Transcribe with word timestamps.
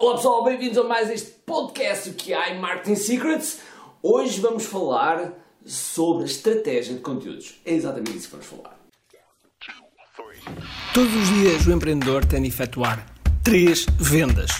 Olá 0.00 0.16
pessoal, 0.16 0.42
bem-vindos 0.42 0.78
a 0.78 0.84
mais 0.84 1.10
este 1.10 1.30
podcast 1.44 2.12
que 2.12 2.32
há 2.32 2.48
em 2.48 2.58
Marketing 2.58 2.94
Secrets. 2.94 3.58
Hoje 4.02 4.40
vamos 4.40 4.64
falar 4.64 5.34
sobre 5.62 6.22
a 6.22 6.26
estratégia 6.26 6.94
de 6.94 7.00
conteúdos. 7.00 7.60
É 7.66 7.74
exatamente 7.74 8.16
isso 8.16 8.28
que 8.28 8.36
vamos 8.36 8.46
falar. 8.46 8.80
Todos 10.94 11.14
os 11.14 11.28
dias 11.28 11.66
o 11.66 11.72
empreendedor 11.72 12.24
tem 12.24 12.40
de 12.40 12.48
efetuar 12.48 13.04
três 13.44 13.84
vendas: 13.98 14.50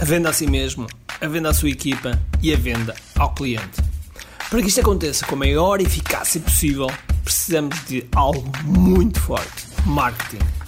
a 0.00 0.04
venda 0.04 0.28
a 0.28 0.32
si 0.32 0.46
mesmo, 0.46 0.86
a 1.20 1.26
venda 1.26 1.50
à 1.50 1.54
sua 1.54 1.70
equipa 1.70 2.12
e 2.40 2.54
a 2.54 2.56
venda 2.56 2.94
ao 3.18 3.34
cliente. 3.34 3.82
Para 4.48 4.62
que 4.62 4.68
isto 4.68 4.80
aconteça 4.80 5.26
com 5.26 5.34
a 5.34 5.38
maior 5.38 5.80
eficácia 5.80 6.40
possível, 6.40 6.86
precisamos 7.24 7.84
de 7.86 8.06
algo 8.14 8.48
muito 8.64 9.20
forte: 9.20 9.66
marketing. 9.86 10.53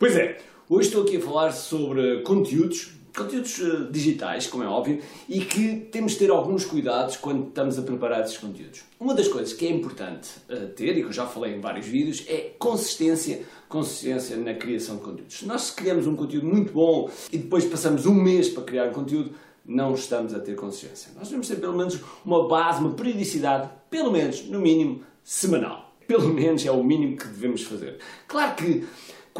Pois 0.00 0.16
é, 0.16 0.38
hoje 0.66 0.88
estou 0.88 1.02
aqui 1.02 1.18
a 1.18 1.20
falar 1.20 1.52
sobre 1.52 2.22
conteúdos, 2.22 2.90
conteúdos 3.14 3.58
uh, 3.58 3.84
digitais, 3.92 4.46
como 4.46 4.64
é 4.64 4.66
óbvio, 4.66 4.98
e 5.28 5.40
que 5.42 5.76
temos 5.92 6.12
de 6.12 6.20
ter 6.20 6.30
alguns 6.30 6.64
cuidados 6.64 7.18
quando 7.18 7.48
estamos 7.48 7.78
a 7.78 7.82
preparar 7.82 8.22
esses 8.22 8.38
conteúdos. 8.38 8.80
Uma 8.98 9.12
das 9.12 9.28
coisas 9.28 9.52
que 9.52 9.66
é 9.66 9.70
importante 9.70 10.30
uh, 10.48 10.68
ter, 10.68 10.96
e 10.96 11.02
que 11.02 11.08
eu 11.08 11.12
já 11.12 11.26
falei 11.26 11.54
em 11.54 11.60
vários 11.60 11.84
vídeos, 11.84 12.24
é 12.28 12.54
consistência, 12.58 13.42
consistência 13.68 14.38
na 14.38 14.54
criação 14.54 14.96
de 14.96 15.02
conteúdos. 15.02 15.34
Se 15.40 15.44
nós 15.44 15.70
criamos 15.70 16.06
um 16.06 16.16
conteúdo 16.16 16.46
muito 16.46 16.72
bom 16.72 17.10
e 17.30 17.36
depois 17.36 17.66
passamos 17.66 18.06
um 18.06 18.14
mês 18.14 18.48
para 18.48 18.62
criar 18.62 18.88
um 18.88 18.94
conteúdo, 18.94 19.32
não 19.66 19.92
estamos 19.92 20.32
a 20.32 20.38
ter 20.38 20.56
consistência. 20.56 21.12
Nós 21.14 21.24
devemos 21.28 21.46
ter 21.46 21.56
pelo 21.56 21.76
menos 21.76 22.00
uma 22.24 22.48
base, 22.48 22.80
uma 22.80 22.94
periodicidade, 22.94 23.68
pelo 23.90 24.10
menos, 24.10 24.46
no 24.46 24.60
mínimo, 24.60 25.02
semanal. 25.22 25.94
Pelo 26.06 26.28
menos 26.32 26.64
é 26.64 26.72
o 26.72 26.82
mínimo 26.82 27.18
que 27.18 27.26
devemos 27.26 27.62
fazer. 27.62 27.98
Claro 28.26 28.56
que 28.56 28.84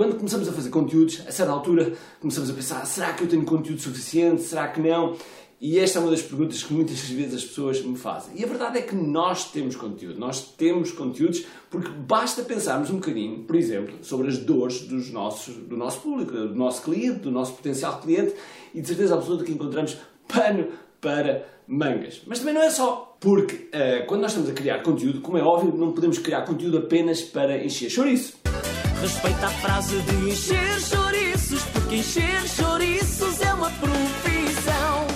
quando 0.00 0.16
começamos 0.16 0.48
a 0.48 0.52
fazer 0.52 0.70
conteúdos, 0.70 1.22
a 1.28 1.30
certa 1.30 1.52
altura 1.52 1.92
começamos 2.20 2.48
a 2.48 2.54
pensar: 2.54 2.86
será 2.86 3.12
que 3.12 3.22
eu 3.22 3.28
tenho 3.28 3.44
conteúdo 3.44 3.82
suficiente? 3.82 4.40
Será 4.40 4.66
que 4.68 4.80
não? 4.80 5.14
E 5.60 5.78
esta 5.78 5.98
é 5.98 6.00
uma 6.00 6.10
das 6.10 6.22
perguntas 6.22 6.62
que 6.62 6.72
muitas 6.72 7.00
vezes 7.00 7.34
as 7.34 7.44
pessoas 7.44 7.82
me 7.84 7.98
fazem. 7.98 8.32
E 8.34 8.42
a 8.42 8.46
verdade 8.46 8.78
é 8.78 8.80
que 8.80 8.94
nós 8.94 9.50
temos 9.52 9.76
conteúdo. 9.76 10.18
Nós 10.18 10.40
temos 10.56 10.90
conteúdos 10.90 11.44
porque 11.68 11.90
basta 11.90 12.42
pensarmos 12.42 12.88
um 12.88 12.94
bocadinho, 12.94 13.44
por 13.44 13.54
exemplo, 13.54 13.98
sobre 14.00 14.28
as 14.28 14.38
dores 14.38 14.80
dos 14.80 15.10
nossos, 15.10 15.54
do 15.54 15.76
nosso 15.76 16.00
público, 16.00 16.32
do 16.32 16.54
nosso 16.54 16.80
cliente, 16.80 17.18
do 17.18 17.30
nosso 17.30 17.52
potencial 17.52 18.00
cliente 18.00 18.32
e 18.72 18.80
de 18.80 18.88
certeza 18.88 19.14
absoluta 19.16 19.44
que 19.44 19.52
encontramos 19.52 19.98
pano 20.26 20.68
para 20.98 21.46
mangas. 21.68 22.22
Mas 22.26 22.38
também 22.38 22.54
não 22.54 22.62
é 22.62 22.70
só. 22.70 23.18
Porque 23.20 23.54
uh, 23.54 24.06
quando 24.06 24.22
nós 24.22 24.30
estamos 24.30 24.48
a 24.48 24.54
criar 24.54 24.82
conteúdo, 24.82 25.20
como 25.20 25.36
é 25.36 25.42
óbvio, 25.42 25.76
não 25.76 25.92
podemos 25.92 26.18
criar 26.18 26.40
conteúdo 26.46 26.78
apenas 26.78 27.20
para 27.20 27.62
encher 27.62 27.90
chouriço. 27.90 28.39
Respeita 29.00 29.46
a 29.46 29.50
frase 29.50 29.98
de 30.02 30.30
encher 30.30 30.78
chouriços, 30.78 31.64
porque 31.72 31.96
encher 31.96 32.46
chouriços 32.46 33.40
é 33.40 33.54
uma 33.54 33.70
profissão. 33.70 35.06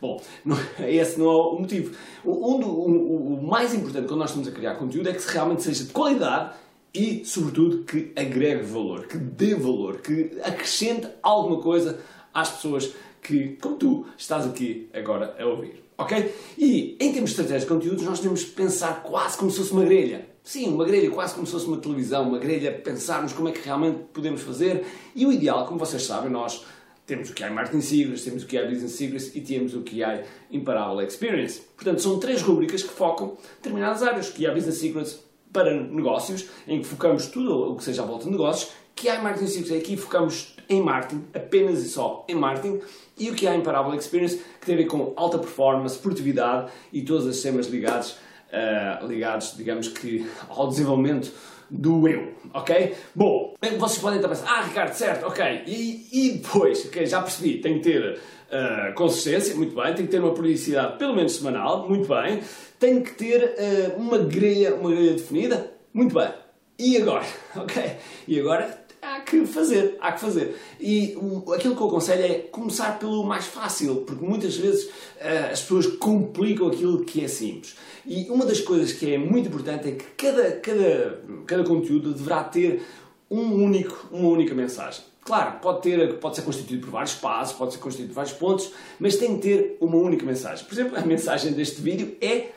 Bom, 0.00 0.22
não, 0.42 0.56
esse 0.86 1.18
não 1.18 1.26
é 1.26 1.36
o 1.36 1.58
motivo. 1.58 1.94
O, 2.24 2.30
um 2.30 2.64
o, 2.64 3.34
o 3.34 3.46
mais 3.46 3.74
importante 3.74 4.08
quando 4.08 4.20
nós 4.20 4.30
estamos 4.30 4.48
a 4.48 4.50
criar 4.50 4.76
conteúdo 4.76 5.10
é 5.10 5.12
que 5.12 5.30
realmente 5.30 5.62
seja 5.62 5.84
de 5.84 5.92
qualidade 5.92 6.54
e, 6.94 7.22
sobretudo, 7.26 7.84
que 7.84 8.12
agregue 8.16 8.62
valor, 8.62 9.06
que 9.06 9.18
dê 9.18 9.54
valor, 9.54 10.00
que 10.00 10.38
acrescente 10.42 11.06
alguma 11.22 11.60
coisa 11.60 12.00
às 12.32 12.50
pessoas 12.50 12.94
que, 13.20 13.58
como 13.60 13.76
tu, 13.76 14.06
estás 14.16 14.46
aqui 14.46 14.88
agora 14.94 15.36
a 15.38 15.44
ouvir. 15.44 15.87
Ok? 15.98 16.32
E 16.56 16.96
em 17.00 17.12
termos 17.12 17.30
de 17.30 17.40
estratégia 17.40 17.58
de 17.58 17.66
conteúdos, 17.66 18.04
nós 18.04 18.20
temos 18.20 18.44
que 18.44 18.52
pensar 18.52 19.02
quase 19.02 19.36
como 19.36 19.50
se 19.50 19.58
fosse 19.58 19.72
uma 19.72 19.84
grelha. 19.84 20.28
Sim, 20.44 20.68
uma 20.68 20.84
grelha 20.84 21.10
quase 21.10 21.34
como 21.34 21.44
se 21.44 21.52
fosse 21.52 21.66
uma 21.66 21.78
televisão, 21.78 22.28
uma 22.28 22.38
grelha, 22.38 22.72
pensarmos 22.72 23.32
como 23.32 23.48
é 23.48 23.52
que 23.52 23.60
realmente 23.60 23.98
podemos 24.12 24.40
fazer. 24.40 24.84
E 25.14 25.26
o 25.26 25.32
ideal, 25.32 25.66
como 25.66 25.78
vocês 25.78 26.04
sabem, 26.04 26.30
nós 26.30 26.64
temos 27.04 27.30
o 27.30 27.34
que 27.34 27.42
é 27.42 27.50
Marketing 27.50 27.80
Secrets, 27.80 28.22
temos 28.22 28.44
o 28.44 28.46
que 28.46 28.56
é 28.56 28.68
Business 28.68 28.92
Secrets 28.92 29.34
e 29.34 29.40
temos 29.40 29.74
o 29.74 29.82
que 29.82 30.04
é 30.04 30.24
Imparável 30.52 31.00
Experience. 31.00 31.62
Portanto, 31.74 32.00
são 32.00 32.20
três 32.20 32.42
rubricas 32.42 32.82
que 32.82 32.90
focam 32.90 33.36
determinadas 33.56 34.02
áreas. 34.02 34.30
Que 34.30 34.46
é 34.46 34.54
Business 34.54 34.76
Secrets 34.76 35.18
para 35.52 35.74
negócios, 35.74 36.46
em 36.68 36.80
que 36.80 36.86
focamos 36.86 37.26
tudo 37.26 37.72
o 37.72 37.76
que 37.76 37.82
seja 37.82 38.02
à 38.02 38.06
volta 38.06 38.26
de 38.26 38.30
negócios. 38.30 38.70
Que 38.98 39.08
é 39.08 39.18
Marketing 39.20 39.46
Secrets, 39.46 39.80
aqui 39.80 39.96
focamos 39.96 40.56
em 40.68 40.82
marketing, 40.82 41.24
apenas 41.32 41.84
e 41.84 41.88
só 41.88 42.24
em 42.28 42.34
marketing. 42.34 42.80
E 43.16 43.30
o 43.30 43.34
que 43.34 43.46
é 43.46 43.54
Imparável 43.54 43.94
Experience, 43.94 44.42
que 44.60 44.66
tem 44.66 44.74
a 44.74 44.78
ver 44.78 44.86
com 44.86 45.12
alta 45.16 45.38
performance, 45.38 45.96
produtividade 45.98 46.70
e 46.92 47.02
todos 47.02 47.24
os 47.24 47.34
sistemas 47.34 47.68
ligados 47.68 48.16
uh, 48.52 49.06
ligados, 49.06 49.54
digamos 49.56 49.88
que, 49.88 50.26
ao 50.48 50.68
desenvolvimento 50.68 51.32
do 51.70 52.08
eu, 52.08 52.32
ok? 52.54 52.94
Bom, 53.14 53.54
vocês 53.78 54.00
podem 54.00 54.18
estar 54.18 54.28
a 54.28 54.30
pensar, 54.30 54.50
ah, 54.50 54.62
Ricardo, 54.62 54.92
certo, 54.94 55.26
ok, 55.26 55.62
e, 55.66 56.08
e 56.12 56.30
depois, 56.38 56.86
ok, 56.86 57.04
já 57.06 57.20
percebi, 57.20 57.58
tem 57.58 57.78
que 57.78 57.90
ter 57.90 58.14
uh, 58.14 58.94
consistência, 58.94 59.54
muito 59.54 59.74
bem, 59.76 59.94
tem 59.94 60.06
que 60.06 60.10
ter 60.10 60.18
uma 60.18 60.32
periodicidade 60.32 60.96
pelo 60.96 61.14
menos 61.14 61.36
semanal, 61.36 61.86
muito 61.88 62.08
bem, 62.08 62.40
tem 62.78 63.02
que 63.02 63.12
ter 63.12 63.44
uh, 63.44 64.00
uma 64.00 64.18
grelha, 64.18 64.74
uma 64.74 64.90
grelha 64.90 65.12
definida, 65.12 65.70
muito 65.92 66.14
bem. 66.14 66.30
E 66.78 66.96
agora, 66.96 67.26
ok? 67.54 67.96
E 68.26 68.40
agora 68.40 68.64
há 68.64 68.87
que 69.28 69.46
fazer, 69.46 69.96
há 70.00 70.12
que 70.12 70.20
fazer. 70.20 70.56
E 70.80 71.16
aquilo 71.54 71.76
que 71.76 71.82
eu 71.82 71.88
aconselho 71.88 72.24
é 72.24 72.34
começar 72.50 72.98
pelo 72.98 73.24
mais 73.24 73.46
fácil, 73.46 73.96
porque 74.06 74.24
muitas 74.24 74.56
vezes 74.56 74.84
uh, 74.84 75.52
as 75.52 75.60
pessoas 75.60 75.86
complicam 75.86 76.68
aquilo 76.68 77.04
que 77.04 77.24
é 77.24 77.28
simples. 77.28 77.76
E 78.06 78.28
uma 78.30 78.46
das 78.46 78.60
coisas 78.60 78.92
que 78.92 79.12
é 79.12 79.18
muito 79.18 79.48
importante 79.48 79.88
é 79.88 79.92
que 79.92 80.04
cada, 80.16 80.52
cada, 80.52 81.22
cada 81.46 81.64
conteúdo 81.64 82.12
deverá 82.12 82.42
ter 82.44 82.82
um 83.30 83.52
único, 83.62 84.08
uma 84.10 84.28
única 84.28 84.54
mensagem. 84.54 85.02
Claro, 85.22 85.58
pode, 85.60 85.82
ter, 85.82 86.14
pode 86.14 86.36
ser 86.36 86.42
constituído 86.42 86.86
por 86.86 86.92
vários 86.92 87.14
passos, 87.14 87.54
pode 87.54 87.74
ser 87.74 87.78
constituído 87.78 88.14
por 88.14 88.16
vários 88.16 88.32
pontos, 88.32 88.72
mas 88.98 89.16
tem 89.16 89.36
que 89.36 89.42
ter 89.42 89.76
uma 89.78 89.96
única 89.98 90.24
mensagem. 90.24 90.64
Por 90.64 90.72
exemplo, 90.72 90.96
a 90.96 91.02
mensagem 91.02 91.52
deste 91.52 91.82
vídeo 91.82 92.16
é 92.20 92.48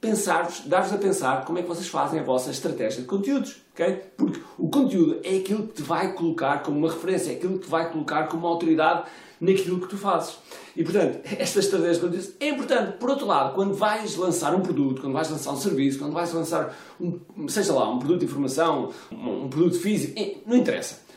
pensar-vos, 0.00 0.60
dar-vos 0.60 0.92
a 0.92 0.96
pensar 0.98 1.44
como 1.44 1.58
é 1.58 1.62
que 1.62 1.68
vocês 1.68 1.88
fazem 1.88 2.20
a 2.20 2.22
vossa 2.22 2.50
estratégia 2.50 3.02
de 3.02 3.06
conteúdos, 3.06 3.56
ok? 3.72 4.02
Porque 4.16 4.40
o 4.58 4.68
conteúdo 4.68 5.20
é 5.22 5.36
aquilo 5.36 5.66
que 5.66 5.74
te 5.74 5.82
vai 5.82 6.12
colocar 6.14 6.62
como 6.62 6.78
uma 6.78 6.90
referência, 6.90 7.32
é 7.32 7.34
aquilo 7.34 7.58
que 7.58 7.66
te 7.66 7.70
vai 7.70 7.90
colocar 7.90 8.26
como 8.28 8.46
uma 8.46 8.52
autoridade 8.52 9.04
naquilo 9.40 9.80
que 9.80 9.88
tu 9.88 9.96
fazes. 9.96 10.38
E 10.74 10.82
portanto, 10.82 11.20
esta 11.38 11.60
estratégia 11.60 11.94
de 11.94 12.00
conteúdos 12.00 12.30
é 12.40 12.48
importante. 12.48 12.98
Por 12.98 13.10
outro 13.10 13.26
lado, 13.26 13.54
quando 13.54 13.74
vais 13.74 14.16
lançar 14.16 14.54
um 14.54 14.60
produto, 14.60 15.02
quando 15.02 15.12
vais 15.12 15.30
lançar 15.30 15.52
um 15.52 15.56
serviço, 15.56 15.98
quando 15.98 16.12
vais 16.12 16.32
lançar, 16.32 16.74
um, 17.00 17.48
seja 17.48 17.72
lá, 17.74 17.90
um 17.90 17.98
produto 17.98 18.20
de 18.20 18.26
informação, 18.26 18.90
um, 19.12 19.44
um 19.44 19.48
produto 19.48 19.78
físico, 19.78 20.18
não 20.46 20.56
interessa 20.56 21.09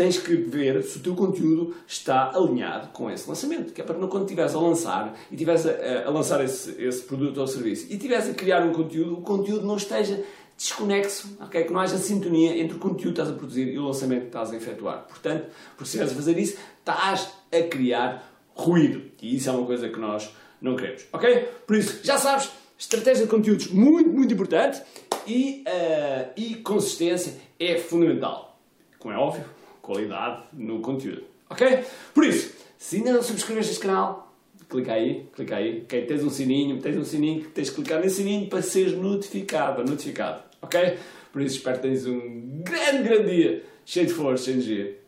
tens 0.00 0.16
que 0.16 0.34
ver 0.34 0.82
se 0.82 0.96
o 0.96 1.00
teu 1.02 1.14
conteúdo 1.14 1.74
está 1.86 2.30
alinhado 2.34 2.88
com 2.88 3.10
esse 3.10 3.28
lançamento. 3.28 3.74
Que 3.74 3.82
é 3.82 3.84
para 3.84 3.94
quando 4.06 4.22
estiveres 4.22 4.54
a 4.54 4.58
lançar 4.58 5.14
e 5.30 5.34
estiveres 5.34 5.66
a, 5.66 6.06
a, 6.06 6.10
lançar 6.10 6.42
esse, 6.42 6.70
esse 6.82 7.02
produto 7.02 7.38
ou 7.38 7.46
serviço 7.46 7.86
e 7.90 7.96
estiveres 7.96 8.30
a 8.30 8.32
criar 8.32 8.62
um 8.62 8.72
conteúdo, 8.72 9.18
o 9.18 9.20
conteúdo 9.20 9.66
não 9.66 9.76
esteja 9.76 10.24
desconexo, 10.56 11.36
okay? 11.44 11.64
que 11.64 11.72
não 11.72 11.80
haja 11.80 11.98
sintonia 11.98 12.58
entre 12.58 12.78
o 12.78 12.80
conteúdo 12.80 13.14
que 13.14 13.20
estás 13.20 13.28
a 13.28 13.32
produzir 13.34 13.68
e 13.68 13.78
o 13.78 13.84
lançamento 13.84 14.22
que 14.22 14.26
estás 14.28 14.50
a 14.50 14.56
efetuar. 14.56 15.04
Portanto, 15.06 15.48
porque 15.76 15.90
se 15.90 15.98
estiveres 15.98 16.12
a 16.12 16.16
fazer 16.16 16.38
isso, 16.38 16.56
estás 16.78 17.28
a 17.52 17.62
criar 17.68 18.26
ruído. 18.54 19.02
E 19.20 19.36
isso 19.36 19.50
é 19.50 19.52
uma 19.52 19.66
coisa 19.66 19.86
que 19.90 20.00
nós 20.00 20.34
não 20.62 20.76
queremos. 20.76 21.04
Ok? 21.12 21.46
Por 21.66 21.76
isso, 21.76 22.00
já 22.02 22.16
sabes, 22.16 22.48
estratégia 22.78 23.24
de 23.24 23.30
conteúdos 23.30 23.66
muito, 23.66 24.08
muito 24.08 24.32
importante 24.32 24.80
e, 25.26 25.62
uh, 25.66 26.30
e 26.34 26.54
consistência 26.54 27.34
é 27.58 27.76
fundamental. 27.76 28.58
Como 28.98 29.14
é 29.14 29.18
óbvio, 29.18 29.44
qualidade 29.82 30.44
no 30.52 30.80
conteúdo. 30.80 31.24
Ok? 31.48 31.84
Por 32.14 32.24
isso, 32.24 32.54
se 32.78 32.96
ainda 32.96 33.12
não 33.12 33.22
subscreves 33.22 33.68
este 33.68 33.80
canal, 33.80 34.34
clica 34.68 34.92
aí, 34.92 35.28
clica 35.34 35.56
aí. 35.56 35.82
Okay? 35.82 36.06
Tens 36.06 36.22
um 36.22 36.30
sininho, 36.30 36.80
tens 36.80 36.96
um 36.96 37.04
sininho, 37.04 37.50
tens 37.50 37.70
que 37.70 37.76
clicar 37.76 38.00
nesse 38.00 38.16
sininho 38.16 38.48
para 38.48 38.62
seres 38.62 38.96
notificado, 38.96 39.84
notificado. 39.84 40.42
Ok? 40.62 40.98
Por 41.32 41.42
isso 41.42 41.56
espero 41.56 41.76
que 41.76 41.82
tenhas 41.82 42.06
um 42.06 42.62
grande, 42.62 43.02
grande 43.02 43.30
dia, 43.34 43.64
cheio 43.84 44.06
de 44.06 44.12
força, 44.12 44.44
cheio 44.44 44.60
de 44.60 44.70
energia 44.72 44.98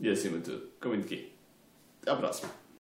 e 0.00 0.08
acima 0.08 0.38
de 0.38 0.44
tudo, 0.44 0.62
com 0.80 0.88
muito 0.88 1.04
aqui. 1.04 1.30
Até 2.02 2.10
à 2.10 2.16
próxima. 2.16 2.59